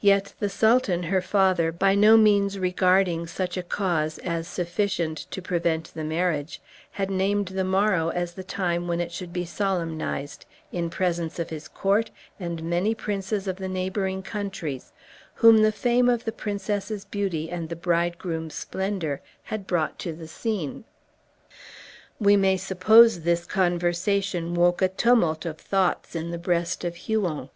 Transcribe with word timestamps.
Yet 0.00 0.34
the 0.40 0.48
Sultan, 0.48 1.04
her 1.04 1.20
father, 1.22 1.70
by 1.70 1.94
no 1.94 2.16
means 2.16 2.58
regarding 2.58 3.28
such 3.28 3.56
a 3.56 3.62
cause 3.62 4.18
as 4.18 4.48
sufficient 4.48 5.28
to 5.30 5.40
prevent 5.40 5.94
the 5.94 6.02
marriage, 6.02 6.60
had 6.90 7.08
named 7.08 7.46
the 7.46 7.62
morrow 7.62 8.08
as 8.08 8.32
the 8.32 8.42
time 8.42 8.88
when 8.88 9.00
it 9.00 9.12
should 9.12 9.32
be 9.32 9.44
solemnized, 9.44 10.44
in 10.72 10.90
presence 10.90 11.38
of 11.38 11.50
his 11.50 11.68
court 11.68 12.10
and 12.40 12.64
many 12.64 12.96
princes 12.96 13.46
of 13.46 13.58
the 13.58 13.68
neighboring 13.68 14.24
countries, 14.24 14.90
whom 15.34 15.58
the 15.58 15.70
fame 15.70 16.08
of 16.08 16.24
the 16.24 16.32
princess's 16.32 17.04
beauty 17.04 17.48
and 17.48 17.68
the 17.68 17.76
bridegroom's 17.76 18.54
splendor 18.56 19.20
had 19.44 19.68
brought 19.68 20.00
to 20.00 20.12
the 20.12 20.26
scene." 20.26 20.82
We 22.18 22.36
may 22.36 22.56
suppose 22.56 23.20
this 23.20 23.46
conversation 23.46 24.54
woke 24.54 24.82
a 24.82 24.88
tumult 24.88 25.46
of 25.46 25.58
thoughts 25.58 26.16
in 26.16 26.32
the 26.32 26.38
breast 26.38 26.82
of 26.84 26.96
Huon. 27.06 27.50